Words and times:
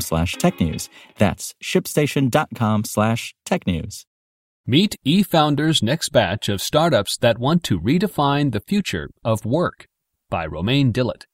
slash 0.00 0.36
technews. 0.36 0.88
That's 1.18 1.54
shipstation.com 1.62 2.84
slash 2.84 3.34
technews. 3.46 4.04
Meet 4.66 4.96
eFounders' 5.06 5.82
next 5.82 6.08
batch 6.08 6.48
of 6.48 6.62
startups 6.62 7.18
that 7.18 7.38
want 7.38 7.62
to 7.64 7.78
redefine 7.78 8.52
the 8.52 8.60
future 8.60 9.10
of 9.22 9.44
work 9.44 9.86
by 10.30 10.46
Romain 10.46 10.92
Dillet. 10.92 11.24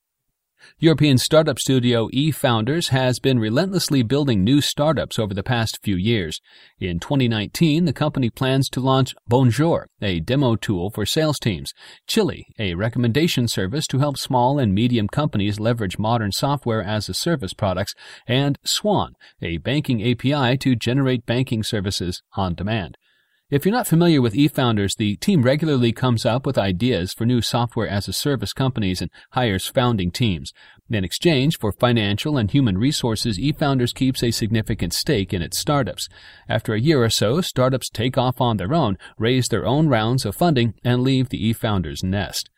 European 0.78 1.19
startup 1.19 1.59
studio 1.59 2.09
eFounders 2.09 2.88
has 2.88 3.18
been 3.18 3.38
relentlessly 3.38 4.02
building 4.02 4.42
new 4.42 4.60
startups 4.60 5.18
over 5.18 5.34
the 5.34 5.42
past 5.42 5.78
few 5.82 5.96
years. 5.96 6.41
In 6.78 6.98
2019, 6.98 7.84
the 7.84 7.92
company 7.92 8.30
plans 8.30 8.68
to 8.70 8.80
launch 8.80 9.15
Bonjour, 9.27 9.87
a 10.01 10.21
demo 10.21 10.57
tool 10.57 10.90
for 10.90 11.04
sales 11.04 11.38
teams, 11.38 11.73
Chilli, 12.09 12.45
a 12.59 12.74
recommendation 12.74 13.49
service 13.49 13.87
to 13.88 13.99
help 13.99 14.16
small 14.16 14.59
and 14.59 14.74
medium 14.74 15.09
companies 15.09 15.60
leverage 15.60 15.99
modern 15.99 16.32
software 16.32 16.82
as 16.82 17.09
a 17.09 17.15
service 17.15 17.52
products, 17.52 17.95
and 18.27 18.59
Swan, 18.65 19.15
a 19.43 19.59
banking 19.59 20.02
API 20.02 20.56
to 20.59 20.77
generate 20.77 21.27
banking 21.27 21.62
services 21.62 22.23
on 22.34 22.54
demand. 22.54 22.96
If 23.51 23.65
you're 23.65 23.74
not 23.74 23.88
familiar 23.88 24.23
with 24.23 24.34
eFounders, 24.34 24.96
the 24.96 25.16
team 25.16 25.43
regularly 25.43 25.90
comes 25.90 26.24
up 26.24 26.46
with 26.46 26.56
ideas 26.56 27.12
for 27.12 27.26
new 27.26 27.43
software 27.43 27.88
as 27.88 28.06
a 28.06 28.12
service 28.12 28.52
companies 28.52 29.02
and 29.02 29.10
hires 29.32 29.66
founding 29.66 30.12
teams. 30.12 30.52
In 30.88 31.02
exchange 31.02 31.59
for 31.59 31.73
financial 31.73 32.37
and 32.37 32.48
human 32.48 32.78
resources, 32.78 33.40
eFounders 33.40 33.93
keeps 33.93 34.23
a 34.23 34.30
significant 34.30 34.93
stake 34.93 35.34
in 35.34 35.43
its 35.43 35.59
startups. 35.59 36.09
After 36.48 36.74
a 36.74 36.80
year 36.80 37.02
or 37.02 37.10
so, 37.10 37.40
startups 37.40 37.90
take 37.90 38.16
off 38.16 38.40
on 38.40 38.56
their 38.56 38.73
own, 38.73 38.96
raise 39.18 39.48
their 39.48 39.66
own 39.66 39.88
rounds 39.88 40.24
of 40.24 40.37
funding, 40.37 40.74
and 40.84 41.02
leave 41.02 41.30
the 41.30 41.52
eFounders 41.52 42.04
nest. 42.04 42.51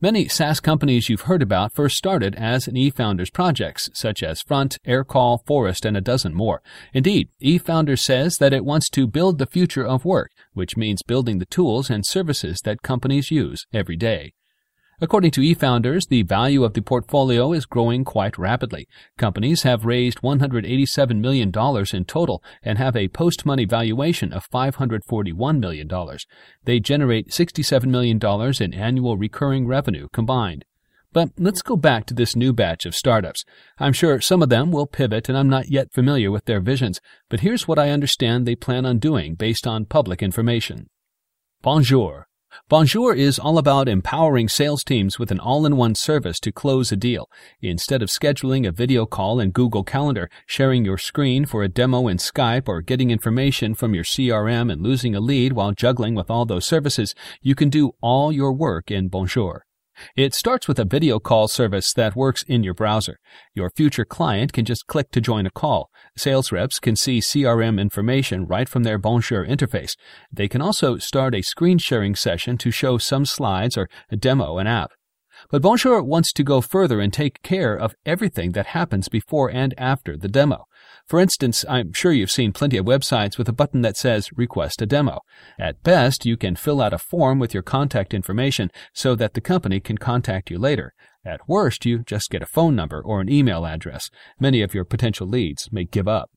Many 0.00 0.28
SaaS 0.28 0.60
companies 0.60 1.08
you've 1.08 1.22
heard 1.22 1.42
about 1.42 1.74
first 1.74 1.96
started 1.96 2.36
as 2.36 2.68
an 2.68 2.76
eFounders 2.76 3.32
projects, 3.32 3.90
such 3.94 4.22
as 4.22 4.42
Front, 4.42 4.78
Aircall, 4.86 5.44
Forest, 5.44 5.84
and 5.84 5.96
a 5.96 6.00
dozen 6.00 6.34
more. 6.34 6.62
Indeed, 6.94 7.30
eFounders 7.42 7.98
says 7.98 8.36
that 8.36 8.52
it 8.52 8.64
wants 8.64 8.88
to 8.90 9.08
build 9.08 9.38
the 9.38 9.46
future 9.46 9.84
of 9.84 10.04
work, 10.04 10.30
which 10.58 10.76
means 10.76 11.02
building 11.02 11.38
the 11.38 11.46
tools 11.46 11.88
and 11.88 12.04
services 12.04 12.60
that 12.64 12.82
companies 12.82 13.30
use 13.30 13.64
every 13.72 13.96
day. 13.96 14.34
According 15.00 15.30
to 15.30 15.40
eFounders, 15.42 16.08
the 16.08 16.24
value 16.24 16.64
of 16.64 16.74
the 16.74 16.82
portfolio 16.82 17.52
is 17.52 17.66
growing 17.66 18.04
quite 18.04 18.36
rapidly. 18.36 18.88
Companies 19.16 19.62
have 19.62 19.84
raised 19.84 20.22
$187 20.22 21.20
million 21.20 21.52
in 21.92 22.04
total 22.04 22.42
and 22.64 22.78
have 22.78 22.96
a 22.96 23.06
post-money 23.06 23.64
valuation 23.64 24.32
of 24.32 24.50
$541 24.50 25.60
million. 25.60 25.88
They 26.64 26.80
generate 26.80 27.28
$67 27.30 27.84
million 27.84 28.18
in 28.60 28.74
annual 28.74 29.16
recurring 29.16 29.68
revenue 29.68 30.08
combined. 30.12 30.64
But 31.12 31.30
let's 31.38 31.62
go 31.62 31.76
back 31.76 32.06
to 32.06 32.14
this 32.14 32.36
new 32.36 32.52
batch 32.52 32.84
of 32.84 32.94
startups. 32.94 33.44
I'm 33.78 33.92
sure 33.92 34.20
some 34.20 34.42
of 34.42 34.50
them 34.50 34.70
will 34.70 34.86
pivot 34.86 35.28
and 35.28 35.38
I'm 35.38 35.48
not 35.48 35.70
yet 35.70 35.92
familiar 35.92 36.30
with 36.30 36.44
their 36.44 36.60
visions, 36.60 37.00
but 37.28 37.40
here's 37.40 37.66
what 37.66 37.78
I 37.78 37.90
understand 37.90 38.46
they 38.46 38.54
plan 38.54 38.84
on 38.84 38.98
doing 38.98 39.34
based 39.34 39.66
on 39.66 39.86
public 39.86 40.22
information. 40.22 40.88
Bonjour 41.62 42.28
Bonjour 42.68 43.14
is 43.14 43.38
all 43.38 43.58
about 43.58 43.88
empowering 43.88 44.48
sales 44.48 44.82
teams 44.82 45.18
with 45.18 45.30
an 45.30 45.40
all-in-one 45.40 45.94
service 45.94 46.40
to 46.40 46.52
close 46.52 46.90
a 46.90 46.96
deal. 46.96 47.28
Instead 47.60 48.02
of 48.02 48.08
scheduling 48.08 48.66
a 48.66 48.72
video 48.72 49.06
call 49.06 49.40
in 49.40 49.50
Google 49.50 49.84
Calendar, 49.84 50.28
sharing 50.46 50.84
your 50.84 50.98
screen 50.98 51.46
for 51.46 51.62
a 51.62 51.68
demo 51.68 52.08
in 52.08 52.16
Skype, 52.16 52.68
or 52.68 52.80
getting 52.80 53.10
information 53.10 53.74
from 53.74 53.94
your 53.94 54.04
CRM 54.04 54.72
and 54.72 54.82
losing 54.82 55.14
a 55.14 55.20
lead 55.20 55.52
while 55.52 55.72
juggling 55.72 56.14
with 56.14 56.30
all 56.30 56.46
those 56.46 56.66
services, 56.66 57.14
you 57.40 57.54
can 57.54 57.68
do 57.68 57.92
all 58.00 58.32
your 58.32 58.52
work 58.52 58.90
in 58.90 59.08
Bonjour. 59.08 59.64
It 60.16 60.34
starts 60.34 60.68
with 60.68 60.78
a 60.78 60.84
video 60.84 61.18
call 61.18 61.48
service 61.48 61.92
that 61.94 62.16
works 62.16 62.42
in 62.44 62.62
your 62.62 62.74
browser. 62.74 63.18
Your 63.54 63.70
future 63.70 64.04
client 64.04 64.52
can 64.52 64.64
just 64.64 64.86
click 64.86 65.10
to 65.12 65.20
join 65.20 65.46
a 65.46 65.50
call. 65.50 65.90
Sales 66.16 66.52
reps 66.52 66.78
can 66.78 66.96
see 66.96 67.20
CRM 67.20 67.80
information 67.80 68.46
right 68.46 68.68
from 68.68 68.82
their 68.82 68.98
Bonjour 68.98 69.46
interface. 69.46 69.96
They 70.32 70.48
can 70.48 70.62
also 70.62 70.98
start 70.98 71.34
a 71.34 71.42
screen 71.42 71.78
sharing 71.78 72.14
session 72.14 72.58
to 72.58 72.70
show 72.70 72.98
some 72.98 73.26
slides 73.26 73.76
or 73.76 73.88
demo 74.16 74.58
an 74.58 74.66
app. 74.66 74.90
But 75.50 75.62
Bonjour 75.62 76.02
wants 76.02 76.32
to 76.32 76.42
go 76.42 76.60
further 76.60 77.00
and 77.00 77.12
take 77.12 77.42
care 77.42 77.74
of 77.74 77.94
everything 78.04 78.52
that 78.52 78.66
happens 78.66 79.08
before 79.08 79.50
and 79.50 79.72
after 79.78 80.16
the 80.16 80.28
demo. 80.28 80.66
For 81.08 81.18
instance, 81.18 81.64
I'm 81.70 81.94
sure 81.94 82.12
you've 82.12 82.30
seen 82.30 82.52
plenty 82.52 82.76
of 82.76 82.84
websites 82.84 83.38
with 83.38 83.48
a 83.48 83.52
button 83.52 83.80
that 83.80 83.96
says 83.96 84.30
request 84.36 84.82
a 84.82 84.86
demo. 84.86 85.20
At 85.58 85.82
best, 85.82 86.26
you 86.26 86.36
can 86.36 86.54
fill 86.54 86.82
out 86.82 86.92
a 86.92 86.98
form 86.98 87.38
with 87.38 87.54
your 87.54 87.62
contact 87.62 88.12
information 88.12 88.70
so 88.92 89.14
that 89.14 89.32
the 89.32 89.40
company 89.40 89.80
can 89.80 89.96
contact 89.96 90.50
you 90.50 90.58
later. 90.58 90.92
At 91.24 91.48
worst, 91.48 91.86
you 91.86 92.00
just 92.00 92.28
get 92.28 92.42
a 92.42 92.46
phone 92.46 92.76
number 92.76 93.00
or 93.02 93.22
an 93.22 93.30
email 93.30 93.64
address. 93.64 94.10
Many 94.38 94.60
of 94.60 94.74
your 94.74 94.84
potential 94.84 95.26
leads 95.26 95.72
may 95.72 95.84
give 95.84 96.06
up. 96.06 96.30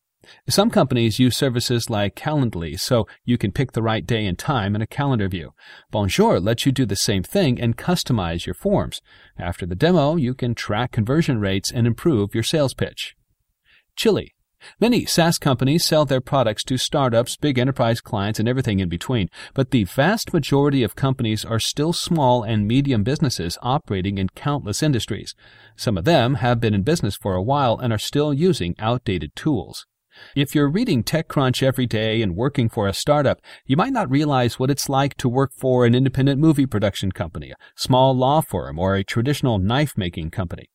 Some 0.47 0.69
companies 0.69 1.19
use 1.19 1.35
services 1.35 1.89
like 1.89 2.15
Calendly 2.15 2.79
so 2.79 3.07
you 3.25 3.37
can 3.37 3.51
pick 3.51 3.73
the 3.73 3.81
right 3.81 4.05
day 4.05 4.25
and 4.25 4.39
time 4.39 4.73
in 4.73 4.81
a 4.81 4.87
calendar 4.87 5.27
view. 5.27 5.51
Bonjour 5.89 6.39
lets 6.39 6.65
you 6.65 6.71
do 6.71 6.85
the 6.85 6.95
same 6.95 7.23
thing 7.23 7.59
and 7.59 7.77
customize 7.77 8.45
your 8.45 8.55
forms. 8.55 9.01
After 9.37 9.65
the 9.65 9.75
demo, 9.75 10.15
you 10.15 10.33
can 10.33 10.55
track 10.55 10.93
conversion 10.93 11.39
rates 11.39 11.71
and 11.71 11.85
improve 11.85 12.33
your 12.33 12.43
sales 12.43 12.73
pitch. 12.73 13.15
Chilli. 13.97 14.29
Many 14.79 15.05
SaaS 15.05 15.37
companies 15.37 15.85
sell 15.85 16.05
their 16.05 16.21
products 16.21 16.63
to 16.65 16.77
startups, 16.77 17.37
big 17.37 17.57
enterprise 17.57 18.01
clients, 18.01 18.39
and 18.39 18.47
everything 18.47 18.79
in 18.79 18.89
between, 18.89 19.29
but 19.53 19.71
the 19.71 19.83
vast 19.83 20.33
majority 20.33 20.83
of 20.83 20.95
companies 20.95 21.43
are 21.43 21.59
still 21.59 21.93
small 21.93 22.43
and 22.43 22.67
medium 22.67 23.03
businesses 23.03 23.57
operating 23.61 24.17
in 24.17 24.29
countless 24.29 24.83
industries. 24.83 25.35
Some 25.75 25.97
of 25.97 26.05
them 26.05 26.35
have 26.35 26.59
been 26.59 26.73
in 26.73 26.83
business 26.83 27.15
for 27.15 27.35
a 27.35 27.43
while 27.43 27.77
and 27.77 27.91
are 27.91 27.99
still 27.99 28.33
using 28.33 28.75
outdated 28.79 29.35
tools. 29.35 29.85
If 30.35 30.53
you're 30.53 30.69
reading 30.69 31.03
TechCrunch 31.03 31.63
every 31.63 31.85
day 31.85 32.21
and 32.21 32.35
working 32.35 32.69
for 32.69 32.87
a 32.87 32.93
startup, 32.93 33.39
you 33.65 33.77
might 33.77 33.93
not 33.93 34.09
realize 34.09 34.59
what 34.59 34.69
it's 34.69 34.89
like 34.89 35.15
to 35.17 35.29
work 35.29 35.51
for 35.57 35.85
an 35.85 35.95
independent 35.95 36.39
movie 36.39 36.65
production 36.65 37.11
company, 37.11 37.51
a 37.51 37.55
small 37.75 38.13
law 38.15 38.41
firm, 38.41 38.77
or 38.77 38.95
a 38.95 39.03
traditional 39.03 39.57
knife 39.57 39.97
making 39.97 40.31
company. 40.31 40.69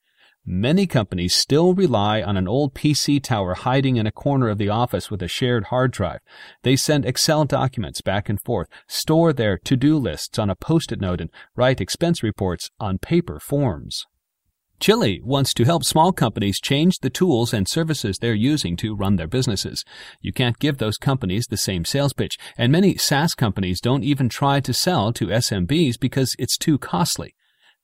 Many 0.49 0.87
companies 0.87 1.35
still 1.35 1.75
rely 1.75 2.23
on 2.23 2.37
an 2.37 2.47
old 2.47 2.73
PC 2.73 3.21
tower 3.21 3.55
hiding 3.55 3.97
in 3.97 4.07
a 4.07 4.13
corner 4.13 4.49
of 4.49 4.59
the 4.59 4.69
office 4.69 5.11
with 5.11 5.21
a 5.21 5.27
shared 5.27 5.65
hard 5.65 5.91
drive. 5.91 6.21
They 6.63 6.77
send 6.77 7.05
Excel 7.05 7.45
documents 7.45 8.01
back 8.01 8.29
and 8.29 8.41
forth, 8.41 8.69
store 8.87 9.33
their 9.33 9.59
to-do 9.59 9.99
lists 9.99 10.39
on 10.39 10.49
a 10.49 10.55
post-it 10.55 11.01
note, 11.01 11.21
and 11.21 11.31
write 11.57 11.81
expense 11.81 12.23
reports 12.23 12.71
on 12.79 12.99
paper 12.99 13.41
forms. 13.41 14.07
Chilli 14.79 15.21
wants 15.21 15.53
to 15.55 15.65
help 15.65 15.83
small 15.83 16.13
companies 16.13 16.61
change 16.61 17.01
the 17.01 17.11
tools 17.11 17.53
and 17.53 17.67
services 17.67 18.19
they're 18.19 18.33
using 18.33 18.77
to 18.77 18.95
run 18.95 19.17
their 19.17 19.27
businesses. 19.27 19.85
You 20.21 20.33
can't 20.33 20.61
give 20.61 20.79
those 20.79 20.97
companies 20.97 21.47
the 21.47 21.57
same 21.57 21.85
sales 21.85 22.13
pitch, 22.13 22.39
and 22.57 22.71
many 22.71 22.97
SaaS 22.97 23.35
companies 23.35 23.81
don't 23.81 24.05
even 24.05 24.29
try 24.29 24.61
to 24.61 24.73
sell 24.73 25.13
to 25.15 25.27
SMBs 25.27 25.99
because 25.99 26.37
it's 26.39 26.57
too 26.57 26.79
costly. 26.79 27.35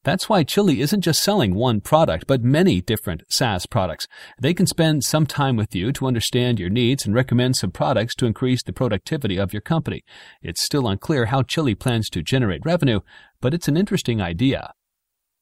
That's 0.04 0.28
why 0.28 0.42
Chilli 0.42 0.78
isn't 0.78 1.02
just 1.02 1.22
selling 1.22 1.54
one 1.54 1.80
product, 1.80 2.26
but 2.26 2.42
many 2.42 2.80
different 2.80 3.22
SaaS 3.28 3.66
products. 3.66 4.08
They 4.40 4.52
can 4.52 4.66
spend 4.66 5.04
some 5.04 5.26
time 5.26 5.56
with 5.56 5.74
you 5.76 5.92
to 5.92 6.06
understand 6.06 6.58
your 6.58 6.70
needs 6.70 7.06
and 7.06 7.14
recommend 7.14 7.56
some 7.56 7.70
products 7.70 8.16
to 8.16 8.26
increase 8.26 8.62
the 8.62 8.72
productivity 8.72 9.36
of 9.36 9.52
your 9.52 9.62
company. 9.62 10.02
It's 10.42 10.62
still 10.62 10.88
unclear 10.88 11.26
how 11.26 11.42
Chilli 11.42 11.78
plans 11.78 12.08
to 12.10 12.22
generate 12.22 12.64
revenue, 12.64 13.00
but 13.40 13.54
it's 13.54 13.68
an 13.68 13.76
interesting 13.76 14.20
idea. 14.20 14.72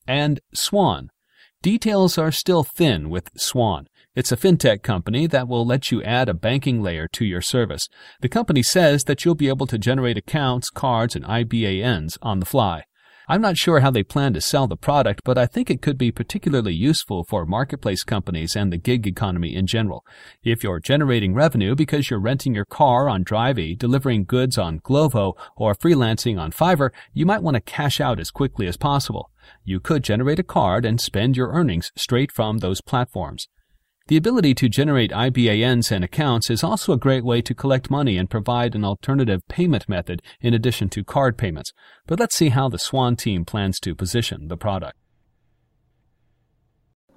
And 0.06 0.40
Swan. 0.52 1.10
Details 1.62 2.18
are 2.18 2.32
still 2.32 2.64
thin 2.64 3.10
with 3.10 3.30
Swan. 3.36 3.86
It's 4.14 4.32
a 4.32 4.36
fintech 4.36 4.82
company 4.82 5.26
that 5.28 5.46
will 5.46 5.64
let 5.64 5.90
you 5.90 6.02
add 6.02 6.28
a 6.28 6.34
banking 6.34 6.82
layer 6.82 7.06
to 7.12 7.24
your 7.24 7.40
service. 7.40 7.86
The 8.20 8.28
company 8.28 8.62
says 8.62 9.04
that 9.04 9.24
you'll 9.24 9.34
be 9.34 9.48
able 9.48 9.66
to 9.68 9.78
generate 9.78 10.18
accounts, 10.18 10.68
cards, 10.68 11.14
and 11.14 11.24
IBANs 11.24 12.18
on 12.20 12.40
the 12.40 12.46
fly. 12.46 12.84
I'm 13.30 13.42
not 13.42 13.56
sure 13.56 13.78
how 13.78 13.92
they 13.92 14.02
plan 14.02 14.32
to 14.32 14.40
sell 14.40 14.66
the 14.66 14.76
product, 14.76 15.20
but 15.24 15.38
I 15.38 15.46
think 15.46 15.70
it 15.70 15.80
could 15.80 15.96
be 15.96 16.10
particularly 16.10 16.74
useful 16.74 17.22
for 17.22 17.46
marketplace 17.46 18.02
companies 18.02 18.56
and 18.56 18.72
the 18.72 18.76
gig 18.76 19.06
economy 19.06 19.54
in 19.54 19.68
general. 19.68 20.04
If 20.42 20.64
you're 20.64 20.80
generating 20.80 21.32
revenue 21.32 21.76
because 21.76 22.10
you're 22.10 22.18
renting 22.18 22.56
your 22.56 22.64
car 22.64 23.08
on 23.08 23.22
Drivy, 23.22 23.78
delivering 23.78 24.24
goods 24.24 24.58
on 24.58 24.80
Glovo, 24.80 25.34
or 25.54 25.76
freelancing 25.76 26.40
on 26.40 26.50
Fiverr, 26.50 26.90
you 27.12 27.24
might 27.24 27.44
want 27.44 27.54
to 27.54 27.60
cash 27.60 28.00
out 28.00 28.18
as 28.18 28.32
quickly 28.32 28.66
as 28.66 28.76
possible. 28.76 29.30
You 29.64 29.78
could 29.78 30.02
generate 30.02 30.40
a 30.40 30.42
card 30.42 30.84
and 30.84 31.00
spend 31.00 31.36
your 31.36 31.52
earnings 31.52 31.92
straight 31.94 32.32
from 32.32 32.58
those 32.58 32.80
platforms. 32.80 33.46
The 34.10 34.16
ability 34.16 34.54
to 34.54 34.68
generate 34.68 35.12
IBANs 35.12 35.92
and 35.92 36.02
accounts 36.02 36.50
is 36.50 36.64
also 36.64 36.92
a 36.92 36.96
great 36.96 37.24
way 37.24 37.40
to 37.42 37.54
collect 37.54 37.92
money 37.92 38.16
and 38.16 38.28
provide 38.28 38.74
an 38.74 38.84
alternative 38.84 39.46
payment 39.46 39.88
method 39.88 40.20
in 40.40 40.52
addition 40.52 40.88
to 40.88 41.04
card 41.04 41.38
payments. 41.38 41.72
But 42.08 42.18
let's 42.18 42.34
see 42.34 42.48
how 42.48 42.68
the 42.68 42.76
Swan 42.76 43.14
team 43.14 43.44
plans 43.44 43.78
to 43.78 43.94
position 43.94 44.48
the 44.48 44.56
product. 44.56 44.98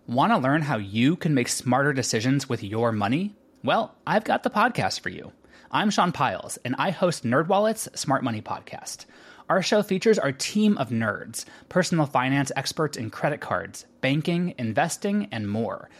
Want 0.06 0.34
to 0.34 0.38
learn 0.38 0.62
how 0.62 0.78
you 0.78 1.16
can 1.16 1.34
make 1.34 1.48
smarter 1.48 1.94
decisions 1.94 2.48
with 2.48 2.63
your 2.63 2.92
money? 2.92 3.34
Well, 3.63 3.95
I've 4.06 4.24
got 4.24 4.44
the 4.44 4.51
podcast 4.51 5.00
for 5.00 5.10
you. 5.10 5.31
I'm 5.72 5.90
Sean 5.90 6.12
Pyles, 6.12 6.60
and 6.63 6.75
I 6.78 6.92
host 6.92 7.24
NerdWallet's 7.24 8.00
Smart 8.00 8.24
Money 8.24 8.44
Podcast. 8.44 9.06
Our 9.50 9.63
show 9.63 9.81
features 9.81 10.19
our 10.19 10.31
team 10.31 10.78
of 10.78 10.90
nerds, 10.90 11.45
personal 11.69 12.06
finance 12.06 12.51
experts 12.56 12.98
in 12.98 13.10
credit 13.10 13.42
cards, 13.42 13.88
banking, 14.01 14.54
investing, 14.60 15.28
and 15.31 15.50
more– 15.50 15.90